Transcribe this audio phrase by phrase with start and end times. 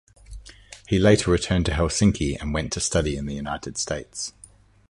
[0.87, 4.33] He later returned to Helsinki and went to study in the United States.